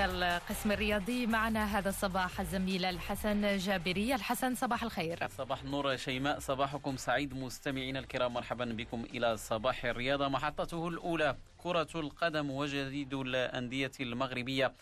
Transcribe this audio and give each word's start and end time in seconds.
من 0.00 0.22
القسم 0.22 0.72
الرياضي 0.72 1.26
معنا 1.26 1.78
هذا 1.78 1.88
الصباح 1.88 2.40
الزميل 2.40 2.84
الحسن 2.84 3.56
جابري. 3.56 4.14
الحسن 4.14 4.54
صباح 4.54 4.82
الخير. 4.82 5.28
صباح 5.28 5.62
النور 5.62 5.96
شيماء. 5.96 6.38
صباحكم 6.38 6.96
سعيد. 6.96 7.34
مستمعينا 7.34 7.98
الكرام 7.98 8.32
مرحبا 8.32 8.64
بكم 8.64 9.04
إلى 9.04 9.36
صباح 9.36 9.84
الرياضة. 9.84 10.28
محطته 10.28 10.88
الأولى 10.88 11.36
كرة 11.58 11.88
القدم 11.94 12.50
وجديد 12.50 13.14
الأندية 13.14 13.92
المغربية. 14.00 14.74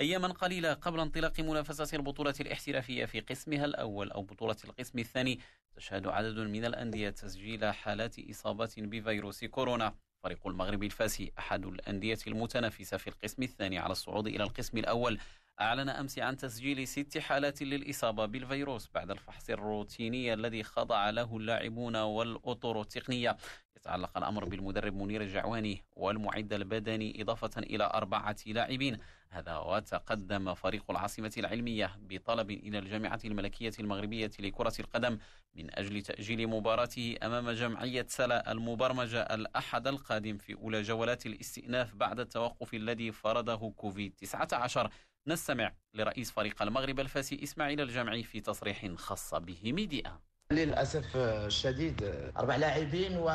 أياما 0.00 0.28
قليلة 0.28 0.74
قبل 0.74 1.00
انطلاق 1.00 1.40
منافسة 1.40 1.96
البطولة 1.96 2.34
الاحترافية 2.40 3.04
في 3.04 3.20
قسمها 3.20 3.64
الأول 3.64 4.10
أو 4.10 4.22
بطولة 4.22 4.56
القسم 4.64 4.98
الثاني. 4.98 5.40
تشهد 5.76 6.06
عدد 6.06 6.38
من 6.38 6.64
الأندية 6.64 7.10
تسجيل 7.10 7.74
حالات 7.74 8.16
إصابة 8.30 8.74
بفيروس 8.78 9.44
كورونا. 9.44 9.94
فريق 10.22 10.46
المغرب 10.46 10.82
الفاسي 10.82 11.32
أحد 11.38 11.66
الأندية 11.66 12.18
المتنافسة 12.26 12.96
في 12.96 13.06
القسم 13.06 13.42
الثاني 13.42 13.78
على 13.78 13.92
الصعود 13.92 14.26
إلى 14.26 14.44
القسم 14.44 14.78
الأول. 14.78 15.18
أعلن 15.60 15.88
أمس 15.88 16.18
عن 16.18 16.36
تسجيل 16.36 16.88
ست 16.88 17.18
حالات 17.18 17.62
للإصابة 17.62 18.26
بالفيروس 18.26 18.88
بعد 18.94 19.10
الفحص 19.10 19.50
الروتيني 19.50 20.34
الذي 20.34 20.62
خضع 20.62 21.10
له 21.10 21.36
اللاعبون 21.36 21.96
والأطر 21.96 22.80
التقنية. 22.80 23.36
يتعلق 23.78 24.18
الأمر 24.18 24.44
بالمدرب 24.44 24.94
منير 24.94 25.22
الجعواني 25.22 25.84
والمعد 25.96 26.52
البدني 26.52 27.22
إضافة 27.22 27.60
إلى 27.60 27.84
أربعة 27.94 28.36
لاعبين. 28.46 28.98
هذا 29.30 29.56
وتقدم 29.56 30.54
فريق 30.54 30.84
العاصمة 30.90 31.32
العلمية 31.38 31.96
بطلب 32.00 32.50
إلى 32.50 32.78
الجامعة 32.78 33.20
الملكية 33.24 33.72
المغربية 33.80 34.30
لكرة 34.38 34.72
القدم 34.80 35.18
من 35.54 35.78
أجل 35.78 36.02
تأجيل 36.02 36.46
مباراته 36.46 37.16
أمام 37.22 37.50
جمعية 37.50 38.06
سلا 38.08 38.52
المبرمجة 38.52 39.22
الأحد 39.22 39.86
القادم 39.86 40.38
في 40.38 40.54
أولى 40.54 40.82
جولات 40.82 41.26
الاستئناف 41.26 41.94
بعد 41.94 42.20
التوقف 42.20 42.74
الذي 42.74 43.12
فرضه 43.12 43.70
كوفيد 43.70 44.14
19 44.16 44.90
نستمع 45.26 45.72
لرئيس 45.94 46.30
فريق 46.30 46.62
المغرب 46.62 47.00
الفاسي 47.00 47.42
إسماعيل 47.42 47.80
الجمعي 47.80 48.22
في 48.22 48.40
تصريح 48.40 48.86
خص 48.94 49.34
به 49.34 49.72
ميدي 49.72 50.04
1. 50.04 50.20
للأسف 50.52 51.16
الشديد 51.16 52.12
أربع 52.38 52.56
لاعبين 52.56 53.16
و... 53.18 53.30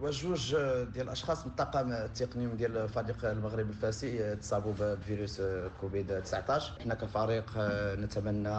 وجوج 0.00 0.50
ديال 0.94 1.00
الأشخاص 1.06 1.46
من 1.46 1.50
الطاقم 1.50 1.92
التقني 1.92 2.46
ديال 2.46 2.88
فريق 2.88 3.24
المغرب 3.24 3.70
الفاسي 3.70 4.36
تصابوا 4.36 4.72
بفيروس 4.80 5.42
كوفيد 5.80 6.22
19 6.22 6.72
حنا 6.84 6.94
كفريق 6.94 7.52
نتمنى 8.00 8.58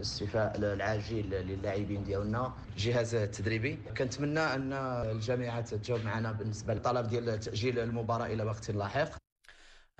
الشفاء 0.00 0.56
العاجل 0.56 1.30
للاعبين 1.30 2.04
ديالنا. 2.04 2.52
الجهاز 2.76 3.14
التدريبي 3.14 3.78
كنتمنى 3.98 4.40
أن 4.40 4.72
الجامعة 5.12 5.60
تجاوب 5.60 6.04
معنا 6.04 6.32
بالنسبة 6.32 6.74
للطلب 6.74 7.08
ديال 7.08 7.40
تأجيل 7.40 7.78
المباراة 7.78 8.26
إلى 8.26 8.42
وقت 8.42 8.70
لاحق. 8.70 9.10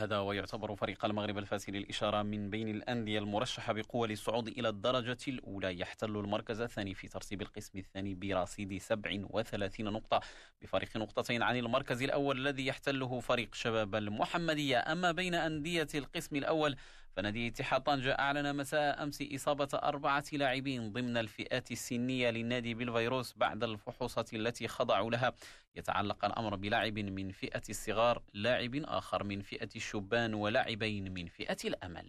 هذا 0.00 0.18
ويعتبر 0.18 0.76
فريق 0.76 1.04
المغرب 1.04 1.38
الفاسي 1.38 1.72
للإشارة 1.72 2.22
من 2.22 2.50
بين 2.50 2.68
الأندية 2.68 3.18
المرشحة 3.18 3.72
بقوة 3.72 4.08
للصعود 4.08 4.48
إلى 4.48 4.68
الدرجة 4.68 5.18
الأولى. 5.28 5.80
يحتل 5.80 6.16
المركز 6.16 6.60
الثاني 6.60 6.94
في 6.94 7.08
ترتيب 7.08 7.42
القسم 7.42 7.78
الثاني 7.78 8.14
برصيد 8.14 8.78
37 8.78 9.86
نقطة. 9.86 10.20
بفارق 10.62 10.96
نقطتين 10.96 11.42
عن 11.42 11.56
المركز 11.56 12.02
الأول 12.02 12.38
الذي 12.38 12.66
يحتله 12.66 13.20
فريق 13.20 13.54
شباب 13.54 13.94
المحمدية. 13.94 14.78
أما 14.78 15.12
بين 15.12 15.34
أندية 15.34 15.88
القسم 15.94 16.36
الأول 16.36 16.76
فنادي 17.16 17.48
اتحاد 17.48 17.83
طنجة 17.83 18.19
أعلن 18.19 18.56
مساء 18.56 19.03
أمس 19.03 19.22
إصابة 19.34 19.69
أربعة 19.75 20.25
لاعبين 20.33 20.92
ضمن 20.92 21.16
الفئات 21.16 21.70
السنية 21.70 22.30
للنادي 22.30 22.75
بالفيروس 22.75 23.34
بعد 23.36 23.64
الفحوصات 23.64 24.34
التي 24.34 24.69
خضعوا 24.69 25.11
لها. 25.11 25.33
يتعلق 25.77 26.25
الأمر 26.25 26.56
بلاعب 26.56 26.98
من 26.98 27.31
فئة 27.31 27.62
الصغار 27.70 28.22
لاعب 28.34 28.75
آخر 28.75 29.25
من 29.25 29.41
فئة 29.41 29.69
الشبان 29.77 30.34
ولاعبين 30.34 31.14
من 31.14 31.27
فئة 31.27 31.56
الأمل. 31.64 32.06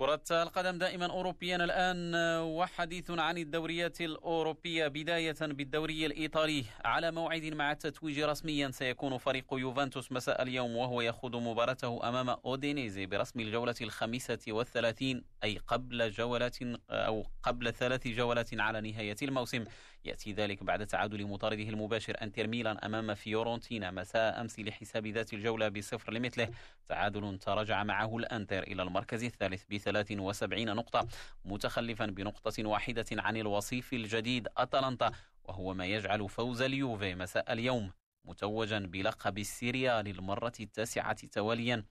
كرة 0.00 0.42
القدم 0.42 0.78
دائما 0.78 1.06
أوروبيا 1.06 1.56
الآن 1.56 2.14
وحديث 2.42 3.10
عن 3.10 3.38
الدوريات 3.38 4.00
الأوروبية 4.00 4.88
بداية 4.88 5.36
بالدوري 5.40 6.06
الإيطالي. 6.06 6.64
على 6.84 7.10
موعد 7.10 7.44
مع 7.44 7.72
التتويج 7.72 8.20
رسميا 8.20 8.70
سيكون 8.70 9.18
فريق 9.18 9.44
يوفنتوس 9.52 10.12
مساء 10.12 10.42
اليوم 10.42 10.76
وهو 10.76 11.00
يخوض 11.00 11.36
مباراته 11.36 12.08
أمام 12.08 12.28
أودينيزي 12.28 13.06
برسم 13.06 13.40
الجولة 13.40 13.74
الخامسة 13.80 14.38
والثلاثين 14.48 15.24
أي 15.44 15.58
قبل 15.66 16.10
جولات 16.10 16.56
أو 16.90 17.26
قبل 17.42 17.72
ثلاث 17.72 18.08
جولات 18.08 18.60
على 18.60 18.80
نهاية 18.80 19.16
الموسم. 19.22 19.64
يأتي 20.04 20.32
ذلك 20.32 20.62
بعد 20.62 20.86
تعادل 20.86 21.26
مطارده 21.26 21.62
المباشر 21.62 22.16
أنتر 22.22 22.46
ميلان 22.46 22.78
أمام 22.78 23.14
فيورنتينا 23.14 23.90
مساء 23.90 24.40
أمس 24.40 24.60
لحساب 24.60 25.06
ذات 25.06 25.32
الجولة 25.32 25.68
بصفر 25.68 26.12
لمثله. 26.12 26.48
تعادل 26.88 27.38
تراجع 27.38 27.84
معه 27.84 28.16
الأنتر 28.16 28.62
إلى 28.62 28.82
المركز 28.82 29.24
الثالث 29.24 29.64
بثلاث 29.70 29.89
73 29.92 30.74
نقطة 30.74 31.08
متخلفا 31.44 32.06
بنقطة 32.06 32.66
واحدة 32.66 33.06
عن 33.12 33.36
الوصيف 33.36 33.92
الجديد 33.92 34.48
أتلانتا 34.56 35.12
وهو 35.44 35.74
ما 35.74 35.86
يجعل 35.86 36.28
فوز 36.28 36.62
اليوفي 36.62 37.14
مساء 37.14 37.52
اليوم 37.52 37.90
متوجا 38.24 38.78
بلقب 38.78 39.38
السيريا 39.38 40.02
للمرة 40.02 40.52
التاسعة 40.60 41.26
تواليا 41.26 41.84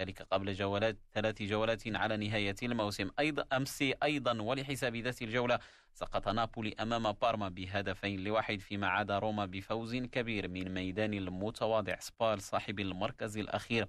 ذلك 0.00 0.22
قبل 0.22 0.52
جولات 0.52 0.96
ثلاث 1.14 1.42
جولات 1.42 1.96
على 1.96 2.16
نهاية 2.16 2.56
الموسم. 2.62 3.10
أيضا 3.18 3.44
أمس 3.52 3.84
أيضا 4.02 4.42
ولحساب 4.42 4.96
ذات 4.96 5.22
الجولة 5.22 5.58
سقط 5.94 6.28
نابولي 6.28 6.74
أمام 6.80 7.12
بارما 7.12 7.48
بهدفين 7.48 8.24
لواحد 8.24 8.60
فيما 8.60 8.88
عاد 8.88 9.10
روما 9.10 9.46
بفوز 9.46 9.96
كبير 9.96 10.48
من 10.48 10.74
ميدان 10.74 11.14
المتواضع. 11.14 11.98
سبال 11.98 12.42
صاحب 12.42 12.80
المركز 12.80 13.38
الأخير 13.38 13.88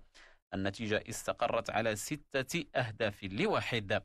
النتيجة 0.53 1.03
استقرت 1.09 1.69
على 1.69 1.95
ستة 1.95 2.65
أهداف 2.75 3.23
لواحد. 3.23 4.03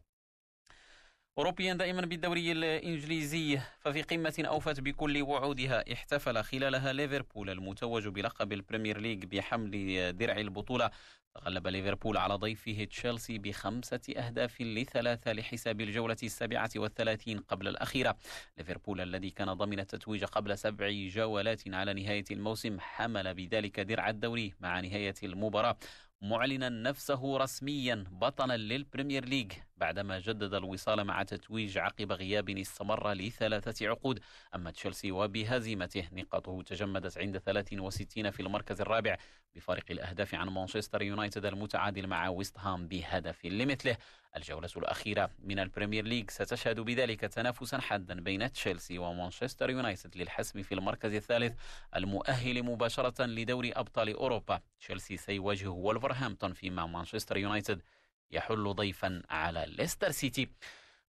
أوروبيا 1.39 1.75
دائما 1.75 2.01
بالدوري 2.01 2.53
الإنجليزي 2.53 3.61
ففي 3.81 4.03
قمة 4.03 4.45
أوفت 4.47 4.81
بكل 4.81 5.23
وعودها 5.23 5.93
احتفل 5.93 6.45
خلالها 6.45 6.93
ليفربول 6.93 7.51
المتوج 7.51 8.09
بلقب 8.09 8.53
البريمير 8.53 9.01
ليج 9.01 9.25
بحمل 9.25 10.17
درع 10.17 10.37
البطولة. 10.37 10.91
تغلب 11.35 11.69
ليفربول 11.69 12.17
على 12.17 12.35
ضيفه 12.35 12.85
تشيلسي 12.85 13.39
بخمسة 13.39 14.01
أهداف 14.17 14.61
لثلاثة 14.61 15.33
لحساب 15.33 15.81
الجولة 15.81 16.17
السابعة 16.23 16.71
والثلاثين 16.77 17.39
قبل 17.39 17.69
الأخيرة. 17.69 18.17
ليفربول 18.59 19.01
الذي 19.01 19.31
كان 19.31 19.53
ضمن 19.53 19.81
التتويج 19.81 20.25
قبل 20.25 20.59
سبع 20.59 20.91
جولات 20.91 21.63
على 21.69 21.95
نهاية 21.95 22.25
الموسم 22.31 22.81
حمل 22.81 23.35
بذلك 23.35 23.81
درع 23.81 24.09
الدوري 24.09 24.55
مع 24.61 24.81
نهاية 24.81 25.15
المباراة. 25.23 25.77
معلنا 26.23 26.69
نفسه 26.69 27.37
رسميا 27.37 28.05
بطلا 28.11 28.57
للبريمير 28.57 29.25
ليج 29.25 29.53
بعدما 29.77 30.19
جدد 30.19 30.55
الوصال 30.55 31.05
مع 31.05 31.23
التتويج 31.23 31.79
عقب 31.79 32.13
غياب 32.13 32.51
استمر 32.51 33.13
لثلاثة 33.13 33.89
عقود. 33.89 34.21
أما 34.55 34.71
تشيلسي 34.71 35.13
وبهزيمته 35.13 36.09
نقاطه 36.13 36.63
تجمدت 36.63 37.19
عند 37.19 37.39
63 37.39 38.31
في 38.31 38.41
المركز 38.41 38.81
الرابع 38.81 39.17
بفارق 39.55 39.85
الأهداف 39.91 40.35
عن 40.35 40.49
مانشستر 40.49 41.03
يونايتد 41.03 41.47
المتعادل 41.47 42.07
مع 42.07 42.29
ويست 42.29 42.59
هام 42.59 42.89
بهدف 42.89 43.45
لمثله. 43.45 43.97
الجولة 44.37 44.69
الأخيرة 44.77 45.31
من 45.45 45.59
البريمير 45.59 46.05
ليج 46.05 46.31
ستشهد 46.31 46.81
بذلك 46.81 47.21
تنافسا 47.21 47.79
حادا 47.79 48.21
بين 48.21 48.53
تشيلسي 48.53 48.99
ومانشستر 48.99 49.71
يونايتد 49.71 50.17
للحسم 50.17 50.63
في 50.63 50.75
المركز 50.75 51.15
الثالث 51.15 51.55
المؤهل 51.97 52.63
مباشرة 52.63 53.27
لدوري 53.27 53.73
أبطال 53.73 54.15
أوروبا. 54.15 54.61
تشيلسي 54.81 55.17
سيواجه 55.17 55.69
ولفرهامبتون 55.69 56.53
فيما 56.53 56.87
مانشستر 56.87 57.37
يونايتد 57.37 57.83
يحل 58.31 58.75
ضيفا 58.75 59.23
على 59.31 59.67
ليستر 59.69 60.11
سيتي. 60.11 60.49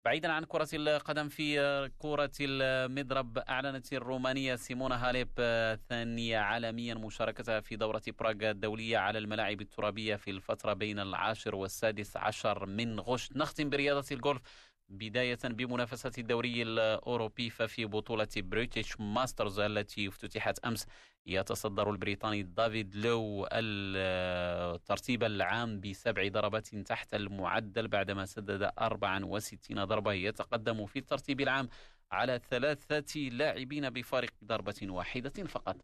بعيدا 0.05 0.33
عن 0.33 0.45
كرة 0.45 0.69
القدم 0.73 1.29
في 1.29 1.91
كرة 1.99 2.31
المضرب 2.41 3.39
أعلنت 3.39 3.93
الرومانية 3.93 4.57
سيمونا 4.57 5.09
هاليب 5.09 5.29
ثانية 5.89 6.39
عالميا 6.39 6.95
مشاركتها 6.95 7.61
في 7.61 7.77
دورة 7.77 8.03
براغ 8.19 8.51
الدولية 8.51 8.99
على 8.99 9.19
الملاعب 9.19 9.61
الترابية 9.61 10.17
في 10.17 10.31
الفترة 10.31 10.73
بين 10.73 10.99
العاشر 10.99 11.55
والسادس 11.55 12.17
عشر 12.17 12.67
من 12.67 13.01
غشت. 13.01 13.37
نختم 13.37 13.71
برياضة 13.71 14.07
الجولف 14.13 14.43
بداية 14.89 15.39
بمنافسة 15.45 16.13
الدوري 16.19 16.63
الأوروبي 16.63 17.51
ففي 17.51 17.85
بطولة 17.85 18.29
بريتش 18.37 19.01
ماسترز 19.01 19.59
التي 19.61 20.09
افتتحت 20.09 20.59
أمس 20.59 20.87
يتصدر 21.27 21.91
البريطاني 21.91 22.43
دافيد 22.43 22.95
لو 22.95 23.49
الترتيب 23.53 25.25
العام 25.25 25.81
بسبع 25.81 26.29
ضربات 26.29 26.67
تحت 26.75 27.15
المعدل 27.15 27.89
بعدما 27.89 28.27
سدد 28.27 28.71
64 28.79 29.85
ضربة. 29.85 30.13
يتقدم 30.13 30.87
في 30.87 30.99
الترتيب 30.99 31.41
العام 31.41 31.69
على 32.13 32.41
ثلاثة 32.51 33.21
لاعبين 33.21 33.91
بفارق 33.91 34.31
ضربة 34.45 34.75
واحدة 34.83 35.45
فقط. 35.45 35.77